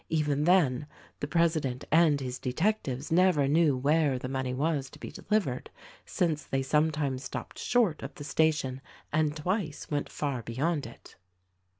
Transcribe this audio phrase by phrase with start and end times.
[0.09, 0.87] Even then,
[1.19, 5.69] the president and his detectives never knew where the money was to be delivered,
[6.07, 8.81] since they sometimes stopped short of the station
[9.13, 11.17] and twice went far beyond it.